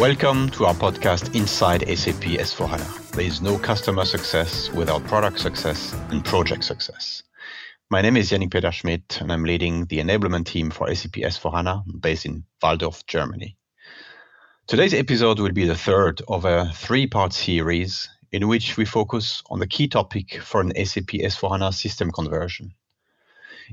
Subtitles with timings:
[0.00, 3.10] Welcome to our podcast Inside SAP S4HANA.
[3.10, 7.22] There is no customer success without product success and project success.
[7.90, 12.00] My name is Yannick Peter Schmidt, and I'm leading the enablement team for SAP S4HANA
[12.00, 13.58] based in Walldorf, Germany.
[14.66, 19.42] Today's episode will be the third of a three part series in which we focus
[19.50, 22.72] on the key topic for an SAP S4HANA system conversion.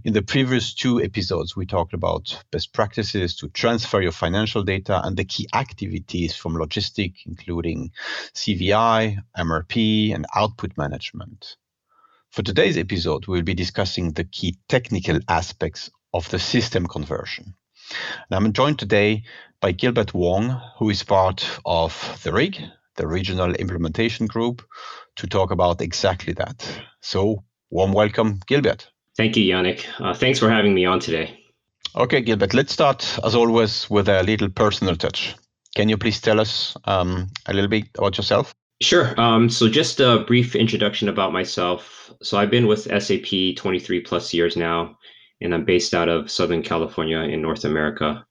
[0.03, 5.01] In the previous two episodes, we talked about best practices to transfer your financial data
[5.03, 7.91] and the key activities from logistic, including
[8.33, 11.55] CVI, MRP, and output management.
[12.29, 17.55] For today's episode, we'll be discussing the key technical aspects of the system conversion.
[18.29, 19.23] And I'm joined today
[19.61, 22.61] by Gilbert Wong, who is part of the RIG,
[22.97, 24.61] the Regional Implementation Group,
[25.15, 26.67] to talk about exactly that.
[27.01, 28.91] So, warm welcome, Gilbert.
[29.17, 29.85] Thank you, Yannick.
[29.99, 31.39] Uh, thanks for having me on today.
[31.95, 35.35] Okay, Gilbert, let's start, as always, with a little personal touch.
[35.75, 38.53] Can you please tell us um, a little bit about yourself?
[38.79, 39.19] Sure.
[39.19, 42.13] Um, so, just a brief introduction about myself.
[42.21, 44.95] So, I've been with SAP 23 plus years now,
[45.41, 48.23] and I'm based out of Southern California in North America.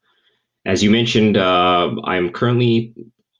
[0.65, 2.95] As you mentioned, uh, I'm currently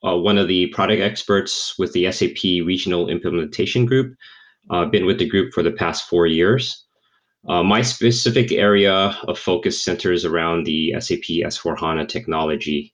[0.05, 4.17] uh, one of the product experts with the SAP Regional Implementation Group.
[4.69, 6.86] I've been with the group for the past four years.
[7.49, 12.93] Uh, my specific area of focus centers around the SAP S4 HANA technology.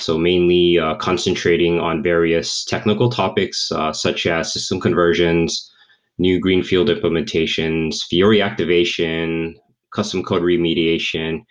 [0.00, 5.70] So, mainly uh, concentrating on various technical topics uh, such as system conversions,
[6.18, 9.56] new greenfield implementations, Fiori activation,
[9.92, 11.44] custom code remediation,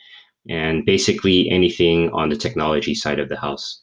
[0.49, 3.81] and basically anything on the technology side of the house.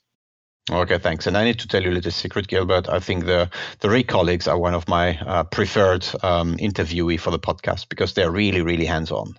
[0.70, 1.26] Okay, thanks.
[1.26, 2.88] And I need to tell you a little secret, Gilbert.
[2.88, 7.30] I think the the RIG colleagues are one of my uh, preferred um, interviewee for
[7.30, 9.38] the podcast because they're really, really hands-on.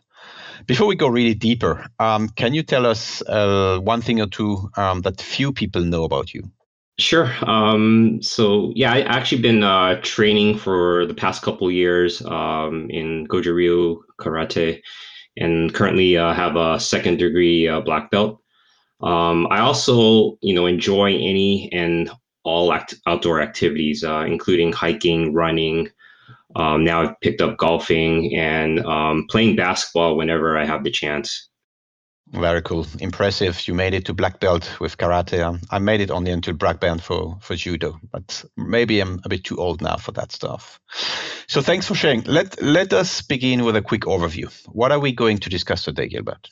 [0.65, 4.69] Before we go really deeper, um, can you tell us uh, one thing or two
[4.75, 6.49] um, that few people know about you?
[6.99, 7.31] Sure.
[7.43, 13.25] Um, so yeah, I actually been uh, training for the past couple years um, in
[13.27, 14.81] Goju Ryu Karate,
[15.37, 18.41] and currently uh, have a second degree uh, black belt.
[19.01, 22.09] Um, I also, you know, enjoy any and
[22.43, 25.89] all act- outdoor activities, uh, including hiking, running.
[26.55, 31.49] Um, now I've picked up golfing and um, playing basketball whenever I have the chance.
[32.31, 33.67] Very cool, impressive.
[33.67, 35.43] You made it to black belt with karate.
[35.43, 39.29] Um, I made it only until black belt for for judo, but maybe I'm a
[39.29, 40.79] bit too old now for that stuff.
[41.47, 42.21] So thanks for sharing.
[42.23, 44.47] Let let us begin with a quick overview.
[44.67, 46.49] What are we going to discuss today, Gilbert?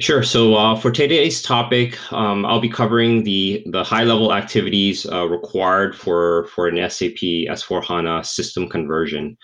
[0.00, 0.22] Sure.
[0.22, 5.26] So uh, for today's topic, um, I'll be covering the the high level activities uh,
[5.26, 9.36] required for for an SAP S4 HANA system conversion.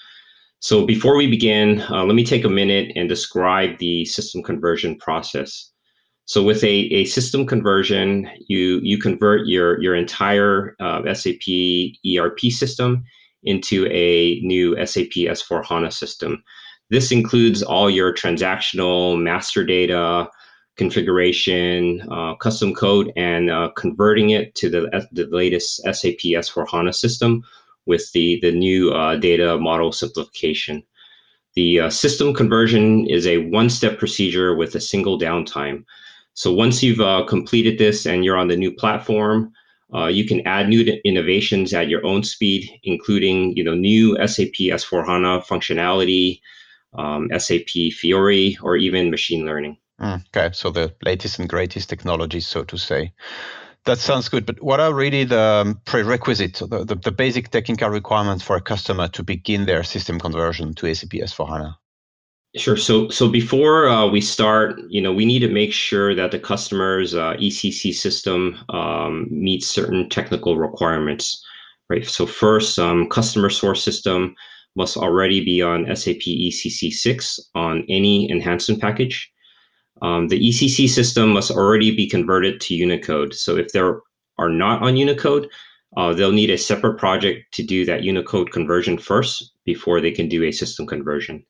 [0.61, 4.97] So before we begin, uh, let me take a minute and describe the system conversion
[4.97, 5.72] process.
[6.25, 11.47] So with a, a system conversion, you you convert your your entire uh, SAP
[12.17, 13.05] ERP system
[13.44, 16.43] into a new SAP S4 HANA system.
[16.88, 20.31] This includes all your transactional master data,
[20.76, 26.92] configuration, uh, custom code, and uh, converting it to the, the latest SAP S4 HANA
[26.92, 27.42] system
[27.87, 30.82] with the, the new uh, data model simplification.
[31.54, 35.84] The uh, system conversion is a one step procedure with a single downtime.
[36.34, 39.53] So once you've uh, completed this and you're on the new platform,
[39.94, 44.58] uh, you can add new innovations at your own speed, including you know new SAP
[44.58, 46.41] S4 HANA functionality,
[46.94, 49.78] um, SAP Fiori, or even machine learning.
[50.01, 53.12] Mm, okay, so the latest and greatest technologies, so to say.
[53.84, 57.89] That sounds good, but what are really the um, prerequisites, the, the, the, basic technical
[57.89, 61.77] requirements for a customer to begin their system conversion to SAP S4HANA?
[62.56, 62.77] Sure.
[62.77, 66.39] So, so before uh, we start, you know, we need to make sure that the
[66.39, 71.45] customer's uh, ECC system um, meets certain technical requirements,
[71.89, 72.06] right?
[72.06, 74.35] So, first, um, customer source system
[74.75, 79.31] must already be on SAP ECC 6 on any enhancement package.
[80.03, 83.35] Um, the ECC system must already be converted to Unicode.
[83.35, 84.03] So if they are
[84.49, 85.49] not on Unicode,
[85.97, 90.29] uh, they'll need a separate project to do that Unicode conversion first before they can
[90.29, 91.44] do a system conversion.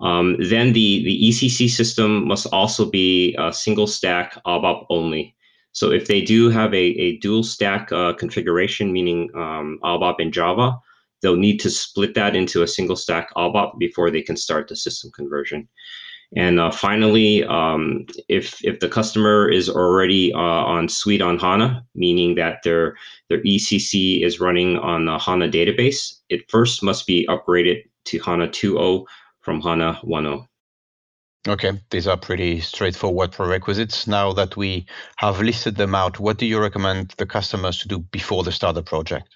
[0.00, 5.36] Um, then the, the ECC system must also be a single stack ABAP only.
[5.72, 10.32] So if they do have a, a dual stack uh, configuration, meaning um, ABAP and
[10.32, 10.78] Java,
[11.20, 14.76] they'll need to split that into a single stack ABAP before they can start the
[14.76, 15.68] system conversion.
[16.34, 21.84] And uh, finally, um, if if the customer is already uh, on Suite on HANA,
[21.94, 22.96] meaning that their
[23.28, 28.48] their ECC is running on the HANA database, it first must be upgraded to HANA
[28.48, 29.04] 2.0
[29.40, 30.46] from HANA 1.0.
[31.48, 34.06] Okay, these are pretty straightforward prerequisites.
[34.06, 34.86] Now that we
[35.16, 38.76] have listed them out, what do you recommend the customers to do before they start
[38.76, 39.28] the project?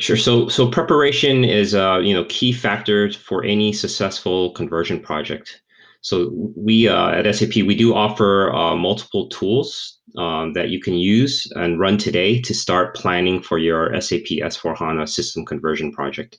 [0.00, 0.16] Sure.
[0.16, 5.62] So, so preparation is a you know key factor for any successful conversion project.
[6.04, 10.94] So we uh, at SAP we do offer uh, multiple tools um, that you can
[10.94, 16.38] use and run today to start planning for your SAP S4 HANA system conversion project.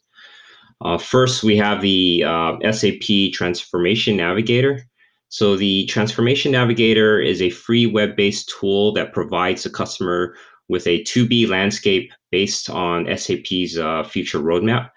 [0.82, 4.84] Uh, first, we have the uh, SAP Transformation Navigator.
[5.30, 10.36] So the Transformation Navigator is a free web-based tool that provides the customer
[10.70, 14.92] with a to-be landscape based on SAP's uh, future roadmap.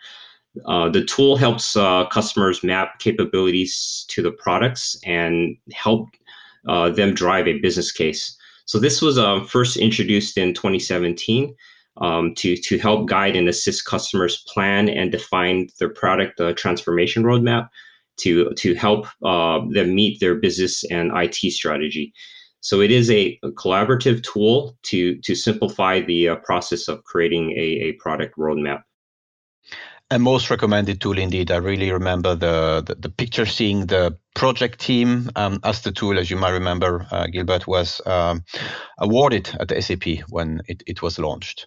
[0.67, 6.09] Uh, the tool helps uh, customers map capabilities to the products and help
[6.69, 8.37] uh, them drive a business case.
[8.65, 11.55] So this was uh, first introduced in 2017
[12.01, 17.23] um, to, to help guide and assist customers plan and define their product uh, transformation
[17.23, 17.69] roadmap
[18.19, 22.13] to, to help uh, them meet their business and IT strategy.
[22.61, 27.89] So it is a, a collaborative tool to, to simplify the process of creating a,
[27.89, 28.83] a product roadmap
[30.11, 31.51] a most recommended tool indeed.
[31.51, 36.19] I really remember the, the, the picture seeing the project team um, as the tool,
[36.19, 38.45] as you might remember, uh, Gilbert was um,
[38.99, 41.67] awarded at the SAP when it, it was launched.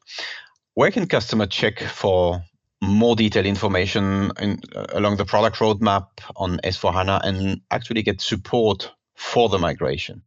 [0.74, 2.44] Where can customer check for
[2.82, 8.92] more detailed information in, uh, along the product roadmap on S4HANA and actually get support
[9.16, 10.24] for the migration?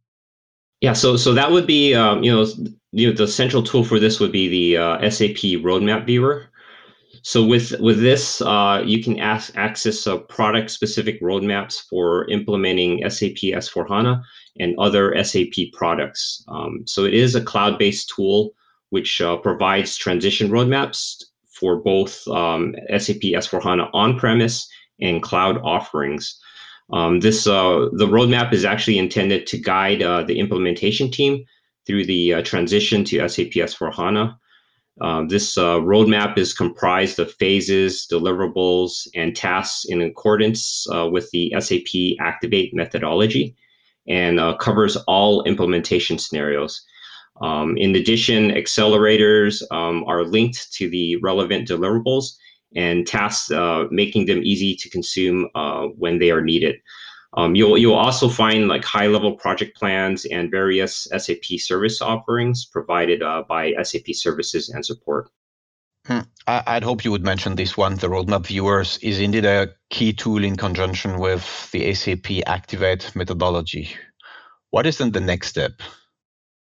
[0.81, 2.45] Yeah, so so that would be um, you know
[2.91, 6.47] you know the central tool for this would be the uh, SAP Roadmap Viewer.
[7.27, 12.99] So with with this, uh, you can ask, access uh, product specific roadmaps for implementing
[13.09, 14.23] SAP S4 HANA
[14.59, 16.43] and other SAP products.
[16.47, 18.53] Um, so it is a cloud based tool
[18.91, 24.69] which uh, provides transition roadmaps for both um, SAP S4 HANA on premise
[25.01, 26.39] and cloud offerings.
[26.93, 31.43] Um, this uh, the roadmap is actually intended to guide uh, the implementation team
[31.87, 34.39] through the uh, transition to SAP S4 HANA.
[35.01, 41.29] Uh, this uh, roadmap is comprised of phases, deliverables, and tasks in accordance uh, with
[41.31, 43.55] the SAP Activate methodology
[44.07, 46.81] and uh, covers all implementation scenarios.
[47.41, 52.37] Um, in addition, accelerators um, are linked to the relevant deliverables
[52.75, 55.49] and tasks, uh, making them easy to consume
[55.97, 56.75] when they are needed.
[57.35, 62.65] Um, you'll you'll also find like high level project plans and various SAP service offerings
[62.65, 65.29] provided uh, by SAP services and support.
[66.05, 66.19] Hmm.
[66.47, 67.95] I'd hope you would mention this one.
[67.95, 73.89] The roadmap viewers is indeed a key tool in conjunction with the SAP Activate methodology.
[74.69, 75.81] What is then the next step?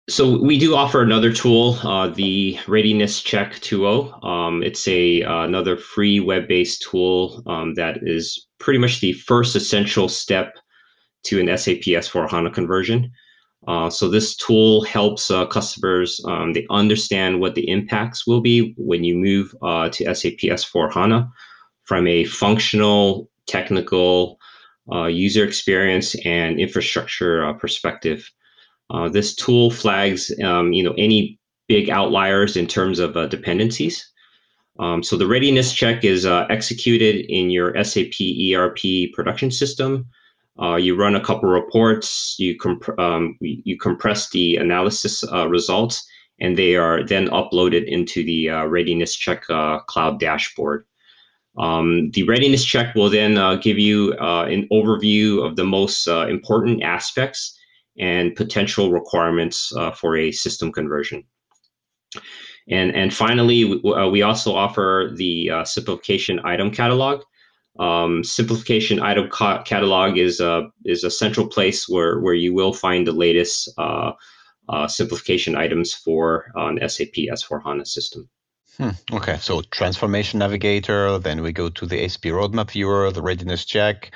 [0.09, 4.23] So we do offer another tool, uh, the Readiness Check 2.0.
[4.23, 9.53] Um, it's a uh, another free web-based tool um, that is pretty much the first
[9.57, 10.55] essential step
[11.23, 13.11] to an SAP S4 HANA conversion.
[13.67, 18.73] Uh, so this tool helps uh, customers um, they understand what the impacts will be
[18.77, 21.29] when you move uh, to SAP S4 HANA
[21.83, 24.39] from a functional, technical,
[24.89, 28.31] uh, user experience, and infrastructure perspective.
[28.89, 34.09] Uh, this tool flags um, you know any big outliers in terms of dependencies.
[34.79, 38.13] Um, so the readiness check is executed in your SAP
[38.53, 40.07] ERP production system
[40.61, 46.07] uh, you run a couple reports, you, comp- um, you compress the analysis uh, results,
[46.39, 50.85] and they are then uploaded into the uh, readiness check uh, cloud dashboard.
[51.57, 56.07] Um, the readiness check will then uh, give you uh, an overview of the most
[56.07, 57.56] important aspects
[57.99, 61.23] and potential requirements for a system conversion.
[62.69, 67.23] And, and finally, we, we also offer the simplification item catalog.
[67.79, 72.73] Um, simplification item ca- catalog is a is a central place where where you will
[72.73, 74.13] find the latest uh,
[74.69, 78.29] uh, simplification items for an SAP S4 HANA system.
[78.77, 78.89] Hmm.
[79.11, 84.11] Okay, so transformation navigator, then we go to the SAP roadmap viewer, the readiness check,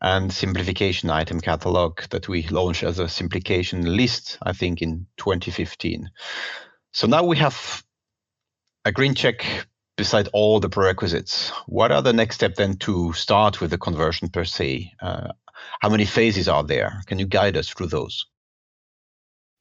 [0.00, 6.10] and simplification item catalog that we launched as a simplification list, I think, in 2015.
[6.92, 7.82] So now we have
[8.84, 9.44] a green check
[9.98, 14.28] beside all the prerequisites, what are the next step then to start with the conversion
[14.28, 14.90] per se?
[15.02, 15.28] Uh,
[15.80, 17.02] how many phases are there?
[17.06, 18.24] Can you guide us through those?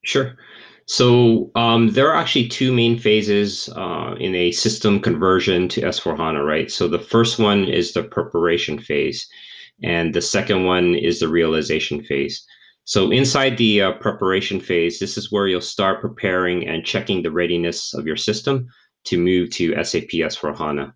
[0.06, 0.38] Sure.
[0.86, 6.46] So um, there are actually two main phases uh, in a system conversion to S4HANA,
[6.46, 6.72] right?
[6.72, 9.27] So the first one is the preparation phase,
[9.84, 12.46] and the second one is the realization phase.
[12.86, 17.31] So inside the uh, preparation phase, this is where you'll start preparing and checking the
[17.31, 18.67] readiness of your system
[19.05, 20.93] to move to SAP S4HANA.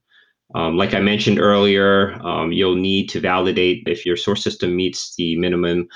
[0.56, 5.16] Um, like I mentioned earlier, um, you'll need to validate if your source system meets
[5.16, 5.88] the minimum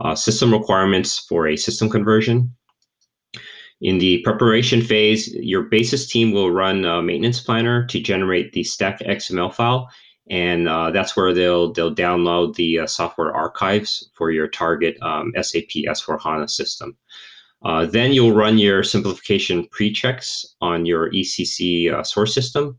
[0.00, 2.54] uh, system requirements for a system conversion.
[3.80, 8.62] In the preparation phase, your basis team will run a maintenance planner to generate the
[8.62, 9.88] stack XML file,
[10.30, 15.32] and uh, that's where they'll they'll download the uh, software archives for your target um,
[15.34, 16.96] SAP S4 HANA system.
[17.62, 22.78] Uh, then you'll run your simplification pre-checks on your ECC uh, source system.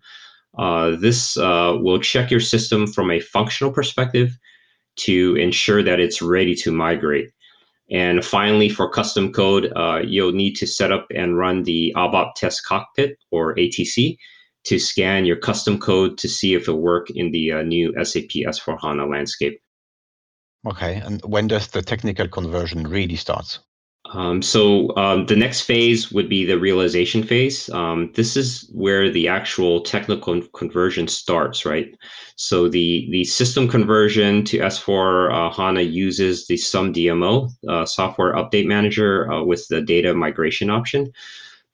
[0.58, 4.36] Uh, this uh, will check your system from a functional perspective
[4.96, 7.29] to ensure that it's ready to migrate.
[7.91, 9.72] And finally, for custom code,
[10.08, 14.17] you'll need to set up and run the ABAP test cockpit or ATC
[14.65, 18.29] to scan your custom code to see if it work in the uh, new SAP
[18.45, 19.59] S4HANA landscape.
[20.67, 23.59] Okay, and when does the technical conversion really start?
[24.13, 27.69] Um, so um, the next phase would be the realization phase.
[27.69, 31.95] Um, this is where the actual technical conversion starts, right?
[32.35, 38.65] So the the system conversion to S4 uh, HANA uses the SumDMO uh, software update
[38.65, 41.11] manager uh, with the data migration option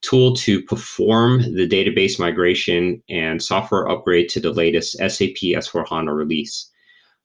[0.01, 6.13] tool to perform the database migration and software upgrade to the latest SAP S4 HANA
[6.13, 6.69] release.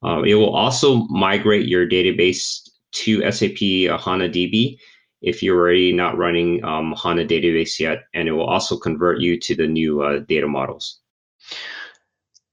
[0.05, 4.79] Uh, it will also migrate your database to SAP uh, HANA DB
[5.21, 9.38] if you're already not running um, HANA database yet, and it will also convert you
[9.38, 10.99] to the new uh, data models.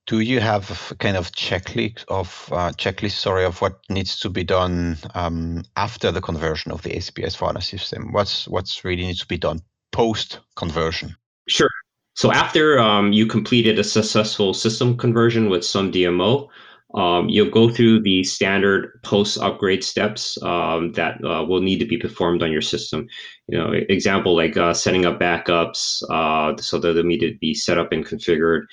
[0.06, 4.30] Do you have a kind of checklist of uh, checklist, sorry, of what needs to
[4.30, 8.12] be done um, after the conversion of the SAP s HANA system?
[8.12, 9.62] What's what's really needs to be done
[9.92, 11.16] post conversion?
[11.48, 11.70] Sure.
[12.16, 16.50] So after um, you completed a successful system conversion with SumDMO,
[16.96, 21.86] um, you'll go through the standard post upgrade steps um, that uh, will need to
[21.86, 23.08] be performed on your system.
[23.48, 27.54] You know, example like uh, setting up backups uh, so that they need to be
[27.54, 28.64] set up and configured.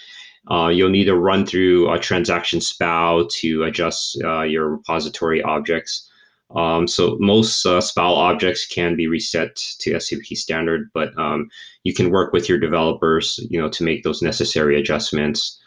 [0.50, 6.10] Uh, you'll need to run through a transaction SPAO to adjust uh, your repository objects.
[6.54, 11.48] Um, so most uh, SPAO objects can be reset to SAP standard, but um,
[11.82, 15.60] you can work with your developers, you know, to make those necessary adjustments.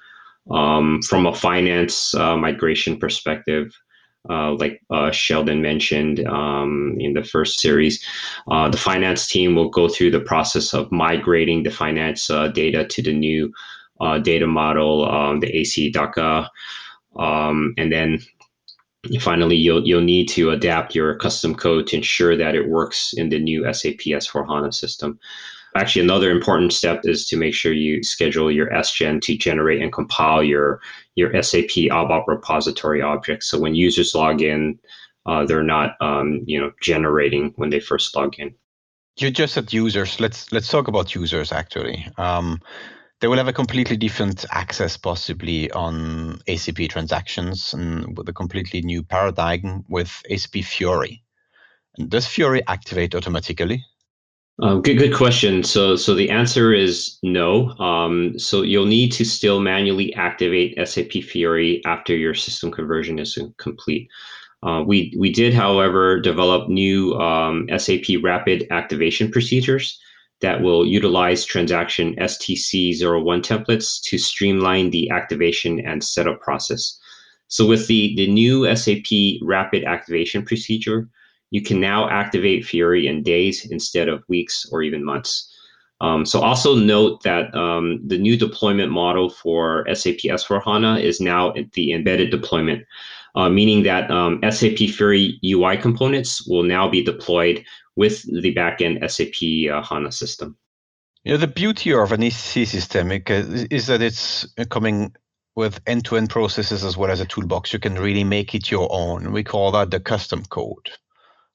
[0.50, 3.71] Um, from a finance uh, migration perspective,
[4.29, 8.03] uh, like uh, Sheldon mentioned um, in the first series,
[8.50, 12.86] uh, the finance team will go through the process of migrating the finance uh, data
[12.86, 13.51] to the new
[14.24, 16.48] data model, um, the ACDOCA,
[17.17, 18.19] um, and then
[19.20, 23.29] finally you'll you'll need to adapt your custom code to ensure that it works in
[23.29, 25.20] the new SAP S4 HANA system.
[25.75, 29.94] Actually, another important step is to make sure you schedule your SGen to generate and
[29.94, 30.82] compile your,
[31.13, 33.48] your SAP ABAP repository objects.
[33.48, 34.79] So when users log in,
[35.27, 38.53] uh, they're not um, you know generating when they first log in.
[39.18, 40.20] You just said users.
[40.20, 42.08] Let's let's talk about users actually.
[42.18, 42.60] Um,
[43.19, 48.81] they will have a completely different access possibly on ACP transactions and with a completely
[48.81, 51.21] new paradigm with ACP Fiori.
[51.97, 53.83] And does Fiori activate automatically?
[54.61, 55.63] Um, good, good question.
[55.63, 57.69] So, so the answer is no.
[57.77, 63.38] Um, so you'll need to still manually activate SAP Fiori after your system conversion is
[63.57, 64.09] complete.
[64.61, 69.97] Uh, we we did, however, develop new um, SAP rapid activation procedures
[70.41, 76.98] that will utilize transaction STC01 templates to streamline the activation and setup process.
[77.48, 81.10] So with the, the new SAP rapid activation procedure,
[81.51, 85.51] you can now activate Fiori in days instead of weeks or even months.
[86.01, 91.53] Um, so also note that um, the new deployment model for SAP S4HANA is now
[91.74, 92.86] the embedded deployment,
[93.36, 97.63] uh, meaning that um, SAP Fiori UI components will now be deployed
[97.95, 100.57] with the backend SAP uh, HANA system.
[101.24, 105.13] You know, the beauty of an ECC system is that it's coming
[105.55, 107.74] with end-to-end processes as well as a toolbox.
[107.74, 109.33] You can really make it your own.
[109.33, 110.89] We call that the custom code.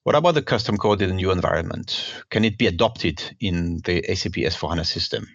[0.03, 2.15] What about the custom code in a new environment?
[2.29, 5.27] Can it be adopted in the SAP S4HANA system?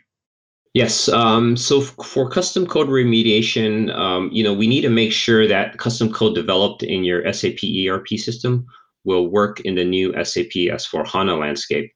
[0.76, 1.10] Yes.
[1.10, 5.80] Um, so for custom code remediation, um, you know, we need to make sure that
[5.80, 8.68] custom code developed in your SAP ERP system
[9.04, 11.92] will work in the new SAP S4 HANA landscape.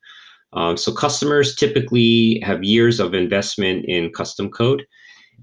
[0.54, 4.86] Um, so customers typically have years of investment in custom code.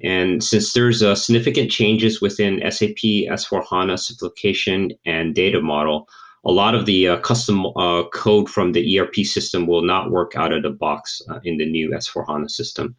[0.03, 6.09] And since there's uh, significant changes within SAP S4 HANA simplification and data model,
[6.45, 10.37] a lot of the uh, custom uh, code from the ERP system will not work
[10.37, 12.97] out of the box uh, in the new S4HANA system.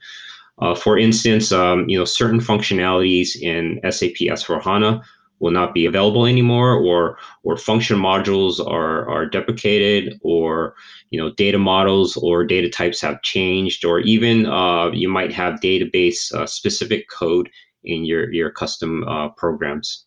[0.59, 5.03] Uh, for instance, um, you know, certain functionalities in SAP S4HANA
[5.39, 10.75] will not be available anymore or or function modules are, are deprecated or
[11.09, 15.59] you know data models or data types have changed or even uh, you might have
[15.61, 17.49] database uh, specific code
[17.83, 19.03] in your your custom
[19.35, 20.05] programs.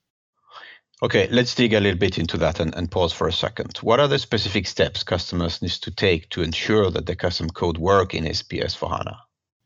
[1.04, 3.76] Okay, let's dig a little bit into that and, and pause for a second.
[3.82, 7.76] What are the specific steps customers need to take to ensure that the custom code
[7.76, 9.14] work in SPS S4HANA?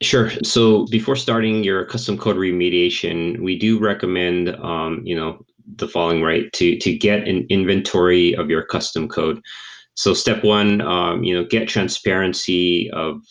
[0.02, 0.32] Sure.
[0.42, 5.38] So before starting your custom code remediation, we do recommend, um, you know,
[5.76, 9.40] the following right to to get an inventory of your custom code.
[9.94, 13.22] So step one, um, you know, get transparency of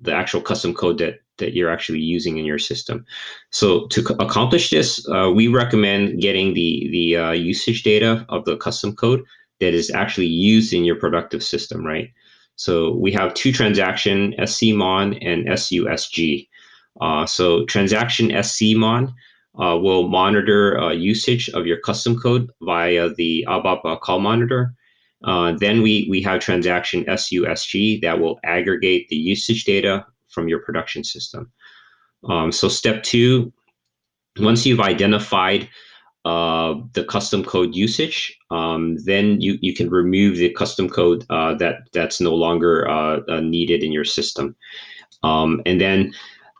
[0.00, 3.04] the actual custom code that that you're actually using in your system.
[3.50, 8.56] So to accomplish this, uh, we recommend getting the the uh, usage data of the
[8.56, 9.22] custom code
[9.60, 12.08] that is actually used in your productive system, right?
[12.56, 16.48] So we have two transaction scmon and susg.
[17.00, 19.12] Uh, so transaction scmon
[19.58, 24.74] uh, will monitor uh, usage of your custom code via the ABAP call monitor.
[25.24, 30.60] Uh, then we, we have transaction SUSG that will aggregate the usage data from your
[30.60, 31.50] production system.
[32.28, 33.52] Um, so step two,
[34.38, 35.68] once you've identified
[36.24, 41.54] uh, the custom code usage, um, then you, you can remove the custom code uh,
[41.54, 44.54] that that's no longer uh, uh needed in your system.
[45.24, 46.12] Um, and then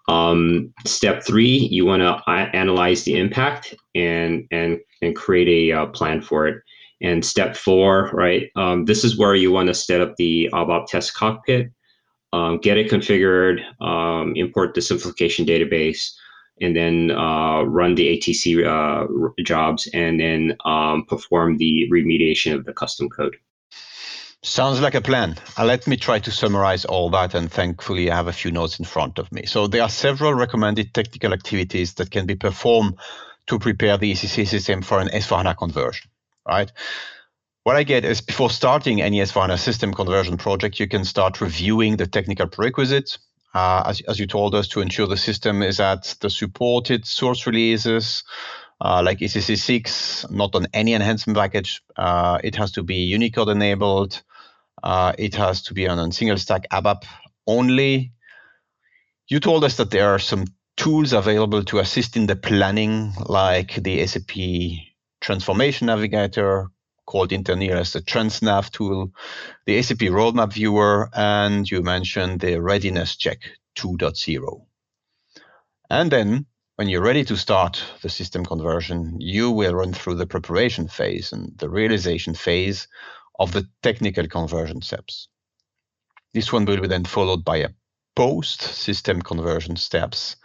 [0.08, 5.86] um, step three, you want to analyze the impact and and and create a uh,
[5.86, 6.62] plan for it.
[7.00, 8.48] And step four, right?
[8.54, 11.72] Um, this is where you want to set up the ABAP test cockpit
[12.32, 16.12] um, get it configured, um, import the simplification database,
[16.60, 22.64] and then uh, run the ATC uh, jobs, and then um, perform the remediation of
[22.64, 23.36] the custom code.
[24.44, 25.36] Sounds like a plan.
[25.56, 28.78] Uh, let me try to summarize all that, and thankfully, I have a few notes
[28.78, 29.46] in front of me.
[29.46, 32.98] So, there are several recommended technical activities that can be performed
[33.46, 36.10] to prepare the ECC system for an S4HANA conversion,
[36.46, 36.72] right?
[37.64, 41.96] What I get is before starting any S4HANA system conversion project, you can start reviewing
[41.96, 43.18] the technical prerequisites,
[43.54, 47.46] uh, as, as you told us, to ensure the system is at the supported source
[47.46, 48.24] releases,
[48.80, 51.82] uh, like ECC 6, not on any enhancement package.
[51.96, 54.22] Uh, it has to be Unicode enabled.
[54.82, 57.04] Uh, it has to be on a single stack ABAP
[57.46, 58.12] only.
[59.28, 63.74] You told us that there are some tools available to assist in the planning, like
[63.74, 64.32] the SAP
[65.20, 66.68] Transformation Navigator,
[67.06, 69.12] called internally as the TransNav tool,
[69.66, 73.40] the SAP Roadmap Viewer, and you mentioned the Readiness Check
[73.76, 74.66] 2.0.
[75.90, 80.26] And then when you're ready to start the system conversion, you will run through the
[80.26, 82.88] preparation phase and the realization phase
[83.38, 85.28] of the technical conversion steps.
[86.32, 87.70] This one will be then followed by a
[88.16, 90.36] post system conversion steps,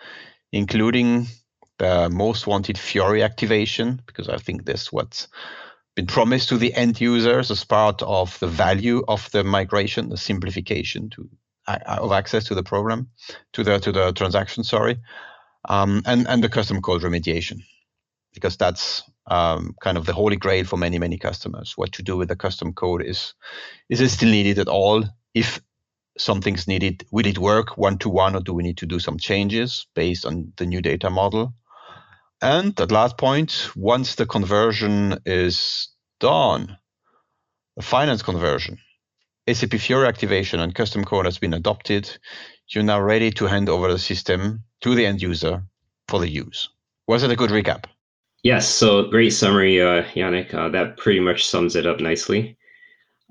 [0.51, 1.27] including
[1.77, 5.27] the most wanted Fiori activation, because I think that's what's
[5.97, 10.17] been promised to the end users as part of the value of the migration, the
[10.17, 11.27] simplification to
[11.67, 13.09] uh, of access to the program,
[13.53, 14.63] to the to the transaction.
[14.63, 14.99] Sorry,
[15.67, 17.63] um, and and the custom code remediation,
[18.31, 21.73] because that's um, kind of the holy grail for many many customers.
[21.75, 23.33] What to do with the custom code is
[23.89, 25.03] is it still needed at all?
[25.33, 25.61] If
[26.19, 29.17] something's needed, will it work one to one, or do we need to do some
[29.17, 31.55] changes based on the new data model?
[32.41, 36.77] And at last point, once the conversion is done,
[37.75, 38.77] the finance conversion,
[39.51, 42.17] SAP Fiori activation and custom code has been adopted,
[42.69, 45.63] you're now ready to hand over the system to the end user
[46.07, 46.69] for the use.
[47.07, 47.85] Was it a good recap?
[48.43, 50.53] Yes, so great summary, uh, Yannick.
[50.53, 52.57] Uh, that pretty much sums it up nicely.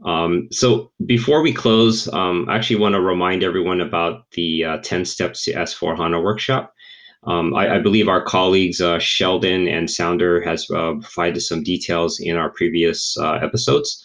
[0.05, 4.79] Um, so before we close, um, I actually want to remind everyone about the uh,
[4.83, 6.75] 10 Steps to S4 HANA workshop.
[7.27, 12.21] Um, I, I, believe our colleagues uh, Sheldon and Sounder has uh, provided some details
[12.21, 14.05] in our previous uh, episodes.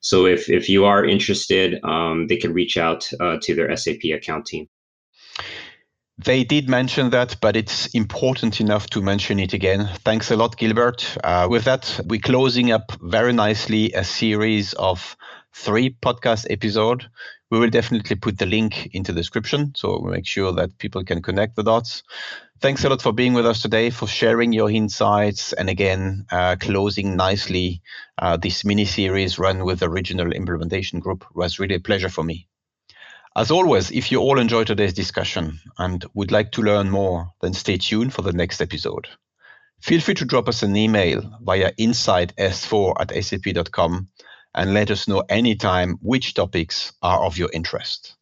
[0.00, 4.04] So if, if you are interested, um, they can reach out uh, to their SAP
[4.14, 4.68] account team.
[6.22, 9.88] They did mention that, but it's important enough to mention it again.
[10.04, 11.16] Thanks a lot, Gilbert.
[11.24, 15.16] Uh, with that, we're closing up very nicely a series of
[15.54, 17.06] three podcast episode.
[17.50, 21.02] We will definitely put the link into the description, so we'll make sure that people
[21.04, 22.02] can connect the dots.
[22.60, 26.56] Thanks a lot for being with us today, for sharing your insights, and again, uh,
[26.60, 27.80] closing nicely
[28.18, 32.10] uh, this mini series run with the Regional Implementation Group it was really a pleasure
[32.10, 32.48] for me.
[33.34, 37.54] As always, if you all enjoyed today's discussion and would like to learn more, then
[37.54, 39.08] stay tuned for the next episode.
[39.80, 44.08] Feel free to drop us an email via insiders4 at sap.com
[44.54, 48.16] and let us know anytime which topics are of your interest.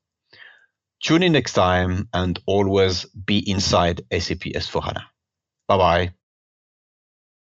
[1.00, 5.02] Tune in next time and always be inside SAP S4HANA.
[5.68, 6.17] Bye bye.